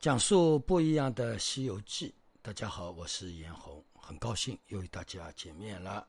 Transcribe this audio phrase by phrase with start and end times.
[0.00, 2.08] 讲述不一样的《西游记》。
[2.40, 6.08] 大家好，我是严红，很高兴又与大家见面了。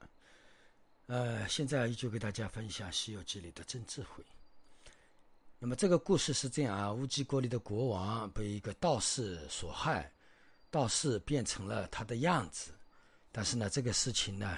[1.08, 4.23] 呃，现在就给大家分享《西游记》里的真智慧。
[5.59, 10.10] 那么这个故事是这样啊：乌鸡国里的国王被一个道士所害，
[10.70, 12.71] 道士变成了他的样子，
[13.30, 14.58] 但是呢，这个事情呢，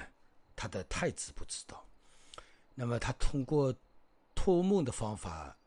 [0.54, 1.84] 他的太子不知道。
[2.72, 3.74] 那么他通过
[4.32, 5.58] 托梦的方法，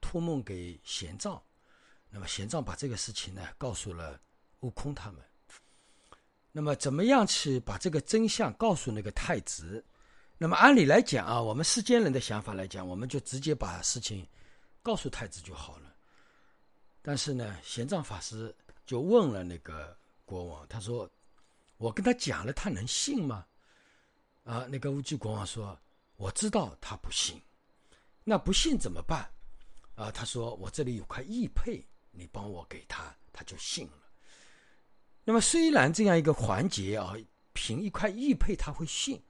[0.00, 1.38] 托梦给玄奘。
[2.10, 4.20] 那么玄奘把这个事情呢告诉了
[4.60, 5.20] 悟空他们。
[6.52, 9.84] 那么怎么样去把这个真相告诉那个太子？
[10.38, 14.26] 那么按理来讲啊，我们世间人的想法来讲，我们就直接把事情
[14.82, 15.94] 告诉太子就好了。
[17.02, 18.54] 但是呢，玄奘法师
[18.86, 21.10] 就问了那个国王，他说
[21.76, 23.46] ：“我跟他讲了，他能信吗？”
[24.44, 25.78] 啊，那个乌鸡国王说
[26.16, 27.40] ：“我知道他不信。
[28.24, 29.28] 那不信怎么办？”
[29.94, 31.84] 啊，他说：“我这里有块玉佩。”
[32.16, 34.02] 你帮我给他，他就信了。
[35.24, 37.14] 那么虽然这样一个环节啊，
[37.52, 39.20] 凭一块玉佩他会信，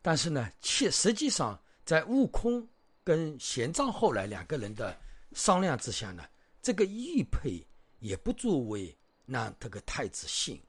[0.00, 2.66] 但是呢，切实际上在悟空
[3.04, 4.98] 跟玄奘后来两个人的
[5.32, 6.24] 商量之下呢，
[6.62, 7.64] 这个玉佩
[8.00, 10.60] 也不足为让这个太子信。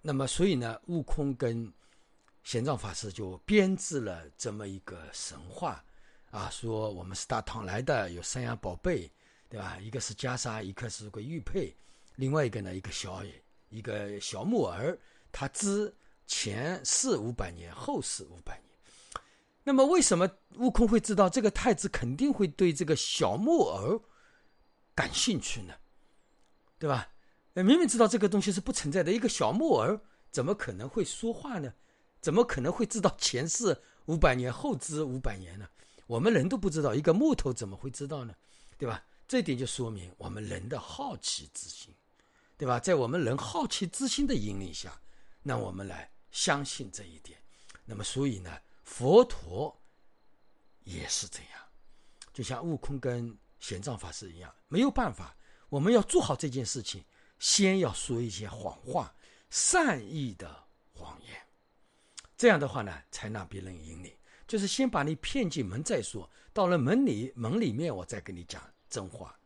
[0.00, 1.70] 那么所以呢，悟空跟
[2.42, 5.84] 玄奘法师就编制了这么一个神话
[6.30, 9.10] 啊，说我们是大唐来的，有三样宝贝。
[9.48, 9.78] 对吧？
[9.80, 11.74] 一个是袈裟，一个是个玉佩，
[12.16, 13.22] 另外一个呢，一个小
[13.70, 14.98] 一个小木儿，
[15.32, 15.94] 他知
[16.26, 18.64] 前世五百年，后世五百年。
[19.64, 24.00] 那么，为什么悟空会知道这个太子肯定会对这个小木儿
[24.94, 25.74] 感兴趣呢？
[26.78, 27.08] 对吧？
[27.54, 31.72] 明明知道这个东西是不存在的，一个小木儿怎么可能会说话呢？
[32.20, 33.76] 怎么可能会知道前世
[34.06, 35.68] 五百年，后知五百年呢？
[36.06, 38.34] 我们人都不知道，一个木头怎么会知道呢？
[38.78, 39.04] 对吧？
[39.28, 41.94] 这点就说明我们人的好奇之心，
[42.56, 42.80] 对吧？
[42.80, 44.98] 在我们人好奇之心的引领下，
[45.42, 47.38] 那我们来相信这一点。
[47.84, 49.78] 那么，所以呢，佛陀
[50.84, 51.62] 也是这样，
[52.32, 55.36] 就像悟空跟玄奘法师一样，没有办法，
[55.68, 57.04] 我们要做好这件事情，
[57.38, 59.14] 先要说一些谎话，
[59.50, 60.64] 善意的
[60.94, 61.38] 谎言，
[62.34, 64.10] 这样的话呢，才让别人引领。
[64.46, 68.62] 就是先把你骗进门再说，到了门里门里面，我再跟你讲。
[68.88, 69.38] 真话，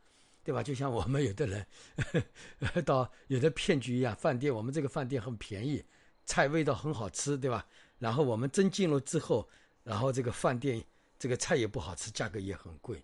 [0.44, 0.62] 对吧？
[0.62, 1.66] 就像我们有的人
[1.96, 2.22] 呵
[2.66, 5.84] 呵到有的骗局一样，饭店我们这个饭店很便宜，
[6.24, 7.66] 菜味道很好吃，对吧？
[7.98, 9.48] 然后我们真进了之后，
[9.84, 10.82] 然后这个饭店
[11.18, 13.02] 这个菜也不好吃，价格也很贵，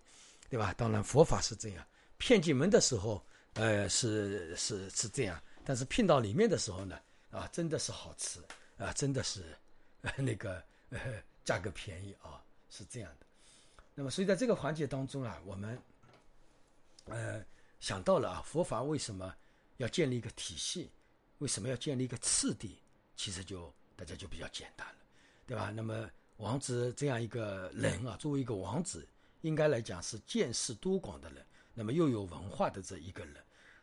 [0.49, 0.73] 对吧？
[0.77, 1.85] 当然佛法是这样，
[2.17, 6.99] 骗进门的时候，呃，是是是这样，但是骗到里面的时候呢，
[7.31, 8.39] 啊，真的是好吃
[8.77, 9.43] 啊，真的是
[10.17, 10.61] 那个
[11.45, 13.25] 价格便宜啊，是这样的。
[13.95, 15.77] 那么所以在这个环节当中啊，我们。
[17.09, 17.43] 呃，
[17.79, 19.35] 想到了啊，佛法为什么
[19.77, 20.91] 要建立一个体系？
[21.39, 22.77] 为什么要建立一个次第？
[23.15, 24.95] 其实就大家就比较简单了，
[25.45, 25.71] 对吧？
[25.71, 29.07] 那么王子这样一个人啊，作为一个王子，
[29.41, 33.35] 应该来讲是见识多广的人，那么又有文化的这一个人，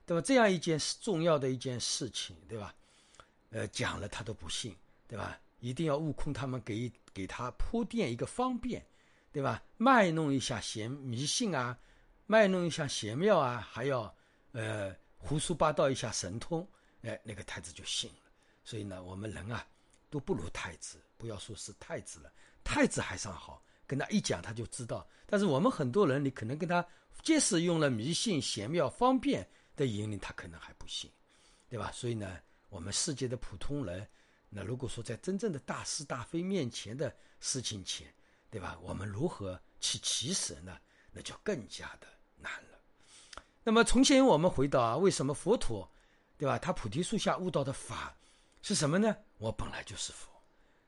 [0.04, 0.20] 对吧？
[0.20, 2.75] 这样一件重要的一件事情，对吧？
[3.50, 4.75] 呃，讲了他都不信，
[5.06, 5.38] 对吧？
[5.60, 8.84] 一定要悟空他们给给他铺垫一个方便，
[9.32, 9.62] 对吧？
[9.76, 11.78] 卖弄一下嫌迷信啊。
[12.26, 14.14] 卖弄一下邪妙啊，还要
[14.53, 16.69] 呃胡说八道一下神通，
[17.03, 18.31] 哎，那个太子就信了。
[18.64, 19.66] 所以呢，我们人啊
[20.10, 22.32] 都不如太子，不要说是太子了，
[22.65, 25.09] 太子还算好，跟他一讲他就知道。
[25.25, 26.84] 但是我们很多人，你可能跟他
[27.22, 31.10] 即使用了迷信、邪妙、方便的引领，他可能还不信，
[31.68, 31.92] 对吧？
[31.92, 34.04] 所以呢，我们世界的普通人，
[34.48, 38.12] 那如果说在真正的大是大非面前的事情前，
[38.51, 38.77] 对吧？
[38.83, 40.77] 我们如何去起神呢？
[41.12, 42.06] 那就更加的。
[42.38, 42.78] 难了。
[43.65, 45.91] 那么，重新我们回到啊，为什么佛陀，
[46.38, 46.59] 对吧？
[46.59, 48.16] 他菩提树下悟到的法
[48.62, 49.16] 是什么呢？
[49.38, 50.28] 我本来就是佛，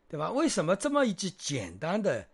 [0.08, 0.30] 对吧？
[0.30, 2.28] 为什么这么一句简单的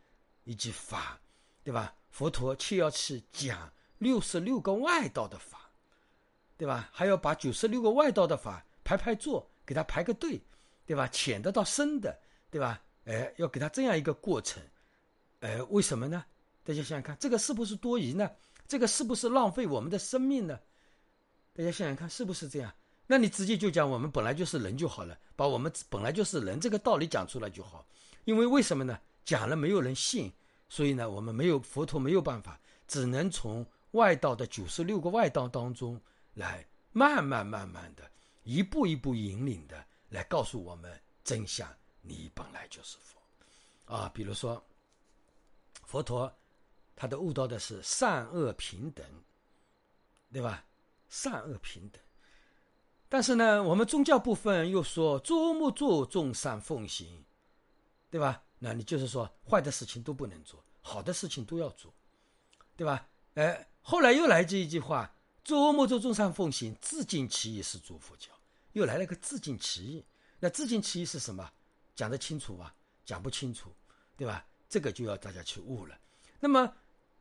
[0.44, 1.19] 一句法，
[1.62, 1.94] 对吧？
[2.11, 5.70] 佛陀却要去讲六十六个外道的法，
[6.56, 6.88] 对吧？
[6.93, 10.40] 还要把九十六个外道的法排排坐，给他排个队，
[10.87, 11.08] 对吧？
[11.08, 12.17] 浅的到深的，
[12.50, 12.81] 对吧？
[13.06, 14.62] 哎，要给他这样一个过程，
[15.40, 16.25] 哎，为什么呢？
[16.64, 18.31] 大家想想看，这个是不是多余呢？
[18.66, 20.58] 这个是不是浪费我们的生命呢？
[21.52, 22.75] 大家想想看，是不是这样？
[23.06, 27.87] 那你直接就讲我们本来就是人就好了，把我们本来就是人这个道理讲出来就好。
[28.25, 28.99] 因为为什么呢？
[29.26, 30.32] 讲了没有人信，
[30.70, 32.58] 所以呢，我们没有佛陀没有办法，
[32.88, 36.00] 只能从外道的九十六个外道当中
[36.32, 38.10] 来慢慢慢慢的
[38.43, 40.90] 一步一步引领的来告诉我们
[41.22, 41.69] 真相。
[42.00, 44.64] 你本来就是佛啊，比如说
[45.84, 46.34] 佛陀。
[46.96, 49.05] 他的悟到的是善恶平等，
[50.32, 50.64] 对吧？
[51.08, 52.00] 善恶平等。
[53.08, 57.25] 但是呢，我们宗教部分又说诸恶莫作，众善奉行，
[58.11, 58.43] 对吧？
[58.58, 61.94] 那你就是说坏的事情都不能做，好的事情都要做，
[62.76, 63.08] 对吧？
[63.35, 65.14] 哎，后来又来这一句话：
[65.44, 68.31] 诸恶莫作，众善奉行，自尽其意是诸佛教。
[68.73, 70.05] 又来了个自尽其意，
[70.41, 71.49] 那自尽其意是什么？
[71.94, 72.73] 讲得清楚吗？
[73.05, 73.73] 讲不清楚，
[74.17, 74.44] 对吧？
[74.69, 75.96] 这个就要大家去悟了。
[76.41, 76.75] 那么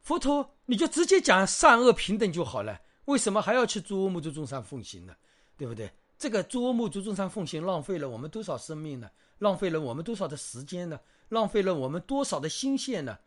[0.04, 5.16] 佛陀你就直接讲善恶平等就好了，为什么还要去诸恶莫作，众善奉行呢？
[5.58, 5.90] 对不对？
[6.20, 9.10] 这个诸恶莫作，众善奉行，浪费了我们多少生命呢？
[9.40, 11.00] 浪费了我们多少的时间呢？
[11.30, 13.18] 浪费了我们多少的心血呢？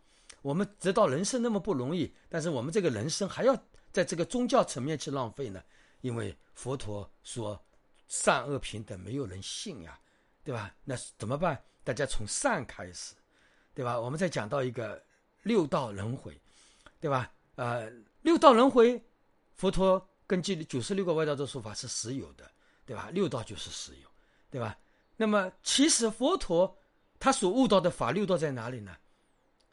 [0.43, 3.57] 我们得到人生那么不容易，但是我们这个人生还要
[3.91, 5.63] 在这个宗教层面去浪费呢？
[6.03, 7.59] 因为佛陀说
[8.07, 9.99] 善恶平等，没有人信呀，
[10.45, 10.75] 对吧？
[10.85, 11.59] 那怎么办？
[11.83, 13.15] 大家从善开始，
[13.75, 13.99] 对吧？
[13.99, 15.03] 我们再讲到一个
[15.43, 16.39] 六道轮回，
[17.01, 17.33] 对吧？
[17.57, 17.91] 呃，
[18.23, 19.03] 六道轮回，
[19.55, 22.51] 佛陀根据九十六个外道的说法是实有的，
[22.85, 23.11] 对吧？
[23.13, 24.09] 六道就是实有，
[24.51, 24.77] 对吧？
[25.17, 26.77] 那么其实佛陀
[27.19, 28.97] 他所悟到的法六道在哪里呢？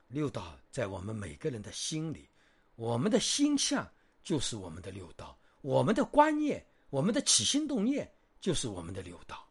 [0.08, 2.30] 六道在我们每个人的心里，
[2.76, 3.86] 我们的心相
[4.24, 8.10] 就是我们的六道，我们的观念，我们的起心动念
[8.40, 9.46] 就是我们的六道，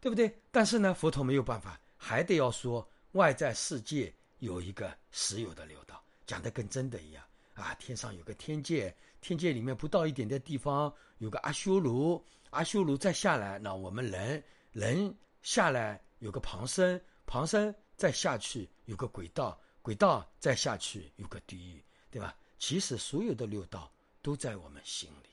[0.00, 0.34] 对不对？
[0.50, 7.24] 但是呢，佛陀没有办法，还得要说外在世界有一个实有的六道，讲的跟真的一样
[7.54, 7.74] 啊。
[7.74, 14.40] 天上有个天界，天界里面不到一点的地方有个阿修罗，阿修罗再下来，那我们人
[14.70, 15.12] 人
[15.42, 19.58] 下来有个旁生，旁生再下去有个轨道。
[19.82, 22.36] 轨道再下去有个地狱，对吧？
[22.58, 23.90] 其实所有的六道
[24.20, 25.30] 都在我们心里，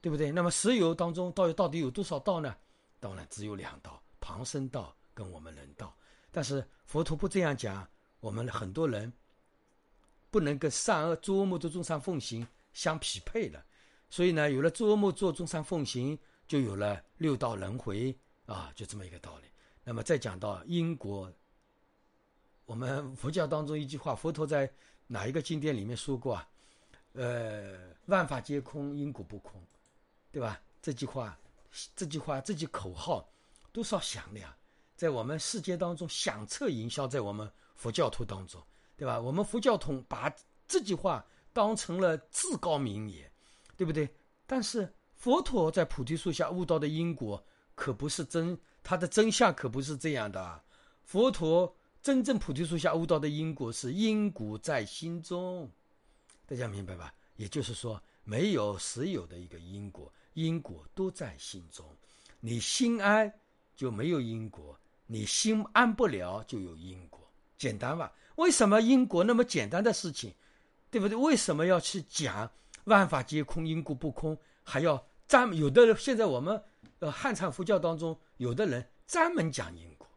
[0.00, 0.32] 对不对？
[0.32, 2.56] 那么石油当中到底到底有多少道呢？
[2.98, 5.96] 当然只有两道：旁生道跟我们人道。
[6.32, 9.10] 但是佛陀不这样讲，我们很多人
[10.32, 13.64] 不能跟善恶诸恶莫作众善奉行相匹配了。
[14.08, 16.18] 所以呢，有了诸恶莫作众善奉行，
[16.48, 19.44] 就有了六道轮回啊，就这么一个道理。
[19.84, 21.32] 那么再讲到因果。
[22.64, 24.72] 我们佛教当中一句话，佛陀在
[25.06, 26.48] 哪一个经典里面说过啊？
[27.12, 29.62] 呃，万法皆空，因果不空，
[30.30, 30.58] 对吧？
[30.80, 31.38] 这句话，
[31.94, 33.30] 这句话，这句口号
[33.70, 34.50] 多少响亮，
[34.96, 38.62] 在我们世界当中响彻营销，在我们佛教徒当中，
[38.96, 39.20] 对吧？
[39.20, 40.34] 我们佛教徒把
[40.66, 43.30] 这句话当成了至高名言，
[43.76, 44.08] 对不对？
[44.46, 47.44] 但是佛陀在菩提树下悟到的因果，
[47.74, 50.62] 可不是真，他的真相可不是这样的啊。
[51.04, 51.76] 佛陀。
[52.02, 55.70] 真正菩提树下悟道的因果是因果在心中，
[56.46, 57.14] 大家明白吧？
[57.36, 61.86] 也就是说，没有实有的一个因果，因果都在心中。
[62.40, 63.32] 你心安
[63.76, 67.21] 就没有因果，你心安不了就有因果。
[67.62, 68.12] 简单吧？
[68.34, 70.34] 为什么因果那么简单的事情，
[70.90, 71.16] 对不对？
[71.16, 72.50] 为什么要去讲
[72.84, 74.36] 万法皆空，因果不空？
[74.64, 76.60] 还要专有的人现在我们
[76.98, 80.08] 呃汉传佛教当中，有的人专门讲因果。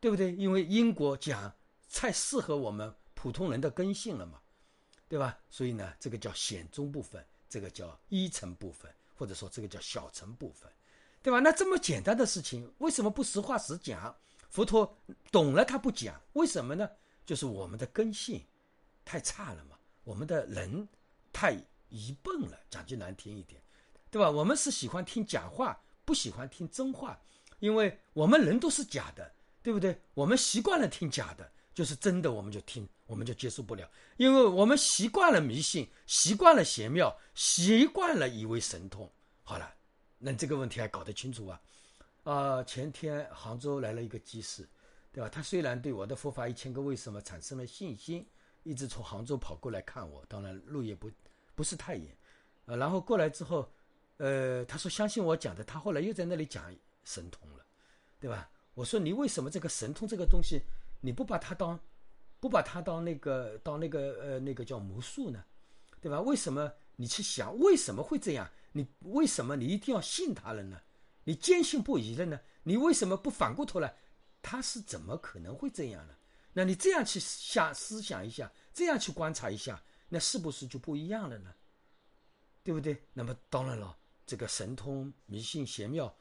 [0.00, 0.32] 对不对？
[0.32, 1.50] 因为因果讲
[1.90, 4.40] 太适合我们普通人的根性了嘛，
[5.08, 5.38] 对吧？
[5.48, 10.68] 所以呢，这个叫显宗部分，这个叫一层部分，或者说这个叫小乘部分，
[11.22, 11.38] 对吧？
[11.38, 14.14] 那这么简单的事情，为什么不实话实讲？
[14.52, 14.96] 佛陀
[15.32, 16.88] 懂了他不讲，为什么呢？
[17.26, 18.40] 就是我们的根性
[19.04, 20.86] 太差了嘛，我们的人
[21.32, 21.54] 太
[21.88, 23.60] 愚笨了，讲句难听一点，
[24.10, 24.30] 对吧？
[24.30, 27.18] 我们是喜欢听假话，不喜欢听真话，
[27.58, 29.34] 因为我们人都是假的。
[29.64, 29.96] 对不对？
[30.14, 39.08] 我们习惯了听假的，就是真的，我们就听，我们就接受不了，因为我们习惯了迷信，习惯了邪庙，习惯了以为神通。
[39.44, 39.72] 好了，
[40.18, 41.60] 那这个问题还搞得清楚啊？
[42.24, 44.68] 啊，前天杭州来了一个居士，
[45.10, 45.28] 对吧？
[45.28, 48.24] 他虽然对我的佛法一千个为什么产生了信心，
[48.62, 51.10] 一直从杭州跑过来看我，当然路也不
[51.54, 52.16] 不是太远，
[52.66, 53.68] 呃，然后过来之后，
[54.18, 57.64] 呃，他说相信我讲的，他后来又在那里讲神通了，
[58.20, 58.48] 对吧？
[58.74, 60.62] 我说你为什么这个神通这个东西，
[61.00, 61.78] 你不把它当，
[62.38, 65.44] 不把它当那个当那个呃那个叫魔术呢，
[66.00, 66.20] 对吧？
[66.20, 68.48] 为什么你去想为什么会这样？
[68.70, 70.80] 你为什么你一定要信他了呢？
[71.24, 72.40] 你坚信不疑了呢？
[72.62, 73.96] 你为什么不反过头来，
[74.40, 76.14] 他是怎么可能会这样呢？
[76.52, 81.54] 那你这样去想思想一下，这样去观察一下，那是不是就不一样了呢？
[82.62, 83.02] 对不对？
[83.12, 86.14] 那么当然了，这个神通、迷信、邪庙，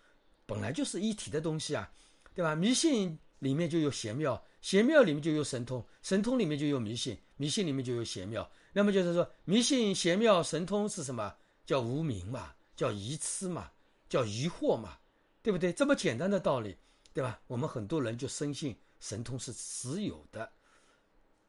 [0.45, 1.91] 本来就是一体的东西啊。
[2.33, 2.55] 对吧？
[2.55, 8.49] 迷信里面就有邪庙，邪庙里面就有神通，神通里面就有迷信，迷信里面就有邪庙。
[8.71, 11.35] 那么就是说，迷信、邪庙、神通是什么？
[11.65, 13.69] 叫无名嘛，叫愚痴嘛，
[14.11, 14.97] 叫疑惑嘛，
[15.41, 15.71] 对不对？
[15.71, 16.75] 这么简单的道理，
[17.13, 17.39] 对吧？
[17.47, 20.51] 我们很多人就深信神通是实有的，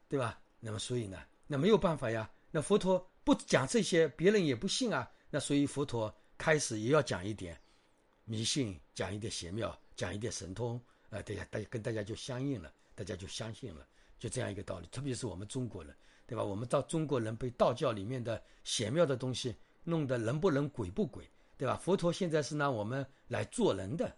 [0.07, 0.40] 对吧？
[0.61, 2.31] 那么所以呢，那没有办法呀。
[2.52, 5.11] 那佛陀不讲这些，别人也不信啊。
[5.28, 7.61] 那所以佛陀开始也要讲一点
[8.26, 13.85] 迷信，讲一点邪妙，讲一点神通，呃，大家大家跟大家就相应了，大家就相信了，
[14.21, 14.87] 就这样一个道理。
[14.92, 15.92] 特别是我们中国人，
[16.28, 16.45] 对吧？
[16.45, 19.52] 我们到中国人被道教里面的邪妙的东西
[19.83, 21.28] 弄得人不人鬼不鬼，
[21.62, 21.76] 对吧？
[21.76, 24.12] 佛陀现在是让我们来做人的，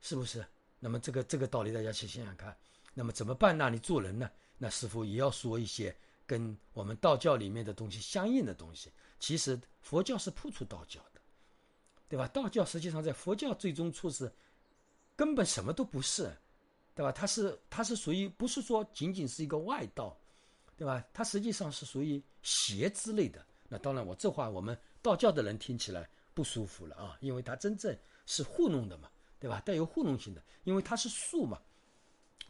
[0.00, 0.44] 是不是？
[0.80, 2.52] 那么这个这个道理大家去想想看。
[2.94, 3.56] 那么怎么办？
[3.56, 4.28] 呢你做人呢？
[4.58, 5.96] 那师傅也要说一些。
[6.26, 11.20] 跟我们道教里面的东西相应的东西，其实佛教是破除道教的，
[12.08, 12.26] 对吧？
[12.26, 14.28] 道教实际上在佛教最终处是
[15.14, 16.28] 根本什么都不是，
[16.92, 17.12] 对吧？
[17.12, 20.18] 它是它是属于不是说仅仅是一个外道，
[20.76, 21.04] 对吧？
[21.14, 23.46] 它实际上是属于邪之类的。
[23.68, 29.60] 那当然，我这话我们道教的人听起来不舒服了啊，因为它真正是糊弄的嘛，对吧？
[29.66, 31.60] 带有糊弄性的，因为它是术嘛。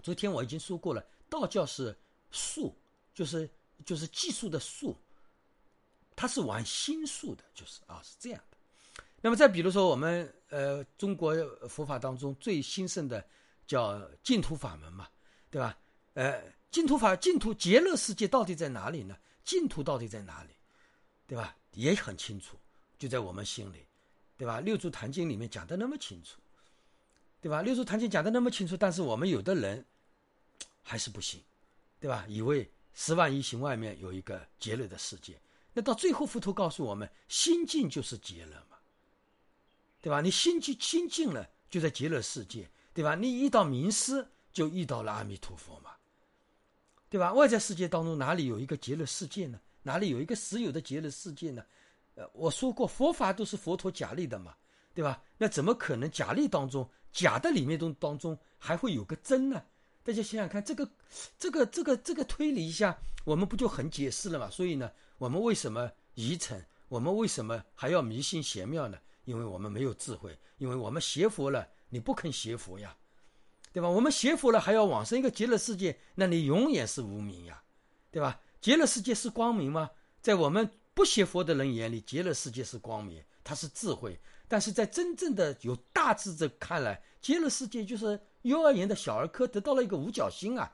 [0.02, 1.96] 昨天我已经说过了，道教是
[2.30, 2.76] 术，
[3.14, 3.48] 就是。
[3.84, 4.98] 就是技术的术，
[6.16, 8.56] 它是玩心术的，就是啊，是这样的。
[9.20, 11.32] 那么再比如说，我们呃中国
[11.68, 13.24] 佛法当中最兴盛的
[13.68, 15.08] 叫净土法门嘛，
[15.48, 15.78] 对吧？
[16.14, 16.42] 呃，
[16.72, 19.16] 净土法净土极乐世界到底在哪里呢？
[19.44, 20.50] 净土到底在哪里？
[21.28, 21.56] 对吧？
[21.74, 22.58] 也很清楚，
[22.98, 23.86] 就在我们心里，
[24.36, 24.60] 对吧？
[24.60, 26.40] 六祖坛经里面讲的那么清楚，
[27.40, 27.62] 对吧？
[27.62, 29.84] 六祖坛经讲的那么清楚，但是我们有的人
[30.82, 31.42] 还是不信，
[32.00, 32.24] 对吧？
[32.28, 32.70] 以为。
[32.94, 35.40] 十万亿行外面有一个极乐的世界，
[35.72, 38.76] 那到最后佛陀告诉我们，心静就是极乐嘛，
[40.02, 40.20] 对吧？
[40.20, 43.14] 你心静心静了，就在极乐世界，对吧？
[43.14, 45.92] 你遇到名师，就遇到了阿弥陀佛嘛，
[47.08, 47.32] 对吧？
[47.32, 49.60] 外在世界当中哪里有一个极乐世界呢？
[49.84, 51.64] 哪里有一个实有的极乐世界呢？
[52.18, 54.52] 呃，我说过，佛法都是佛陀假立的嘛，
[54.92, 55.22] 对吧？
[55.36, 59.62] 那怎么可能假立当中假的里面中当中还会有个真呢？
[60.02, 60.90] 大家想想看，这个、
[61.38, 64.50] 这个、这个、这个推理一下，我们不就很解释了嘛？
[64.50, 66.60] 所以呢，我们为什么愚蠢？
[66.88, 68.98] 我们为什么还要迷信邪妙呢？
[69.24, 72.96] 因为我们没有智慧，因为我们邪佛了，你不肯邪佛呀，
[73.72, 73.88] 对吧？
[73.88, 77.62] 我们邪佛了还要往生一个极乐世界，那你永远是无明呀，
[78.10, 78.40] 对吧？
[78.60, 79.90] 极乐世界是光明吗？
[80.20, 84.18] 在我们不邪佛的人眼里，极乐世界是光明，它是智慧。
[84.48, 88.20] 但是在真正的有大智者看来，极乐世界就是。
[88.42, 90.72] 幼儿园的小儿科得到了一个五角星啊！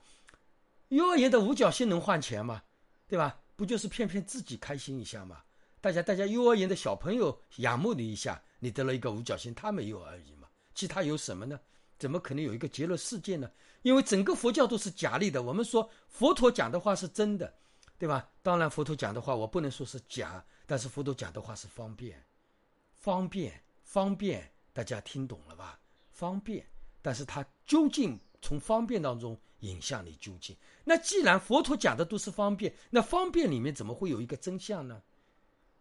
[0.89, 2.63] 幼儿园的五角星能换钱吗？
[3.09, 3.41] 对吧？
[3.57, 5.43] 不就是骗骗自己开心一下吗？
[5.81, 10.47] 大家，大家，幼儿园的小朋友仰慕你一下，你得了一个五角星，他没有而已嘛。
[10.75, 11.59] 其他有什么呢？
[11.99, 13.51] 怎么可能有一个极乐世界呢？
[13.83, 15.43] 因为整个佛教都是假立的。
[15.43, 17.53] 我们说佛陀讲的话是真的，
[18.05, 18.29] 对吧？
[18.43, 22.23] 当然，佛陀讲的话我不能说是假，但是佛陀讲的话是方便，
[22.93, 25.81] 方便，方便，大家听懂了吧？
[26.13, 26.67] 方便。
[27.01, 30.55] 但是它究竟从方便当中引向你究竟？
[30.85, 35.01] 那既然佛陀讲的都是方便，那方便里面怎么会有一个真相呢？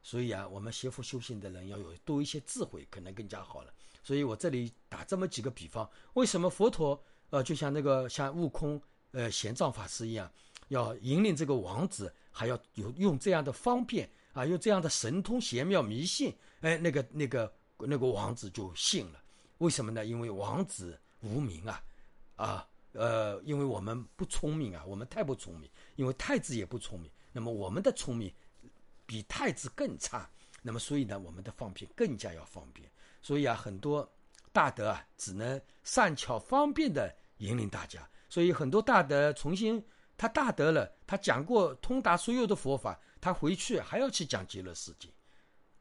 [0.01, 3.74] 所以啊，我们学佛修行的人要有多一些智慧，可能更加好了。
[4.01, 10.32] 所以我这里打这么几个比方：为什么佛陀呃，就像那个像悟空呃玄奘法师一样，
[10.70, 19.22] 要引领这个王子，还要有用这样的方便啊，用这样的神通玄妙迷信，哎，那个那个那个王子就信了。
[19.60, 20.05] 为什么呢？
[20.05, 21.00] 因为王子。
[21.25, 21.82] 无名啊，
[22.36, 28.29] 啊，呃，因为我们不聪明啊，我们太不聪明，因为太子也不聪明，那么我们的聪明
[29.05, 30.29] 比太子更差，
[30.62, 32.91] 那么所以呢，我们的方便更加要方便，
[33.22, 34.05] 所以啊，很多
[34.51, 39.82] 大德啊，只能善巧方便的引领大家，所以很多大德重新
[40.17, 45.10] 他大德了，他讲过通达所有的佛法，他回去还要去讲极乐世界，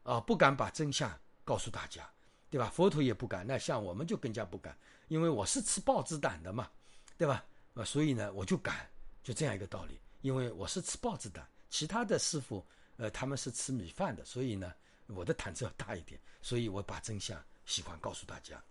[0.03, 1.11] 啊，不敢把真相
[1.43, 2.09] 告诉大家，
[2.49, 2.71] 对吧？
[2.73, 4.77] 佛陀也不敢，那像我们就更加不敢。
[5.09, 6.69] 因为我是吃豹子胆的嘛，
[7.17, 7.43] 对吧？
[7.75, 8.89] 啊，所以呢，我就敢，
[9.23, 9.99] 就这样一个道理。
[10.21, 12.65] 因为我是吃豹子胆，其他的师傅，
[12.97, 14.73] 呃，他们是吃米饭的，所以呢，
[15.07, 16.19] 我的胆子要大一点。
[16.41, 18.61] 所以我把真相喜欢告诉大家。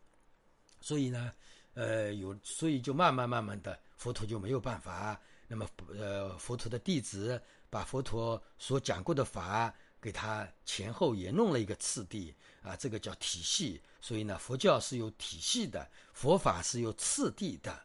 [0.80, 1.32] 所以呢，
[1.74, 5.20] 呃，有，所以就慢慢慢慢的，佛陀就没有办法。
[5.52, 5.68] 那么，
[5.98, 9.74] 呃，佛陀的弟子把佛陀所讲过的法。
[10.00, 13.80] 给他前后也弄了一个次第啊，这个叫体系。
[14.00, 17.80] 所以呢，佛教是有体系的，佛法是有次第的。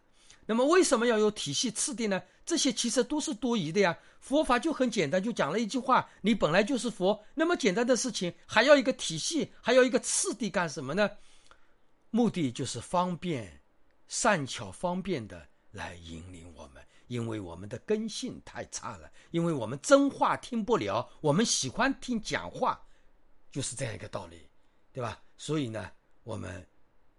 [0.47, 2.19] 那么为什么要有体系次第呢？
[2.43, 3.95] 这些其实都是多余的呀。
[4.19, 7.23] 佛法就很简单，就讲了一句话：你本来就是佛。
[7.35, 11.07] 那么简单的事情，还要一个体系，还要一个次第干什么呢？
[12.09, 13.61] 目的就是方便、
[14.07, 16.83] 善巧方便的来引领我们。
[17.07, 22.85] 因为我们的根性太差了因为我们真话听不了我们喜欢听假话
[23.51, 24.47] 就是这样一个道理
[24.93, 25.21] 对吧？
[25.37, 25.91] 所以呢
[26.23, 26.67] 我们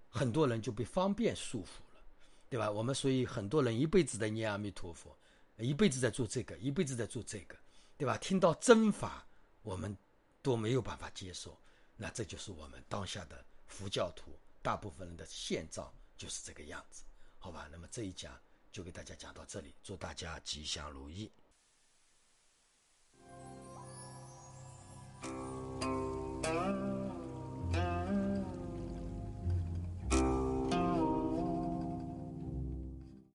[0.09, 2.03] 很多人就被方便束缚了
[2.49, 2.71] 对吧？
[2.71, 5.17] 我们所以很多人一辈子的念阿弥陀佛
[5.57, 7.57] 一辈子在做这个一辈子在做这个
[7.97, 8.17] 对吧？
[8.19, 9.27] 听到真法
[9.63, 9.97] 我们
[10.43, 11.59] 都没有办法接受
[11.97, 17.05] 那这就是我们当下的佛教徒大部分人的现状就是这个样子
[17.39, 17.69] 好吧？
[17.73, 18.33] 那么这一讲
[18.73, 21.31] 就给大家讲到这里祝大家吉祥如意。